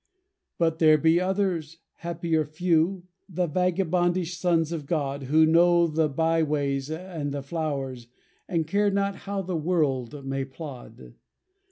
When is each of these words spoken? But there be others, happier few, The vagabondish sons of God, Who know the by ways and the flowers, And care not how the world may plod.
But 0.57 0.79
there 0.79 0.97
be 0.97 1.21
others, 1.21 1.77
happier 1.97 2.43
few, 2.43 3.03
The 3.29 3.45
vagabondish 3.47 4.35
sons 4.35 4.71
of 4.71 4.87
God, 4.87 5.25
Who 5.25 5.45
know 5.45 5.85
the 5.85 6.09
by 6.09 6.41
ways 6.41 6.89
and 6.89 7.31
the 7.31 7.43
flowers, 7.43 8.07
And 8.47 8.65
care 8.65 8.89
not 8.89 9.15
how 9.15 9.43
the 9.43 9.55
world 9.55 10.25
may 10.25 10.43
plod. 10.43 11.13